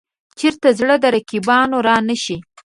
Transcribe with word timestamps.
چېرته 0.39 0.67
زړه 0.79 0.95
د 0.99 1.05
رقیبانو 1.15 1.77
را 1.87 1.97
نه 2.07 2.15
شي. 2.23 2.37